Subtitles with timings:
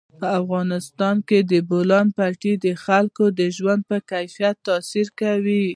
[0.19, 5.63] په افغانستان کې د بولان پټي د خلکو د ژوند په کیفیت تاثیر کوي.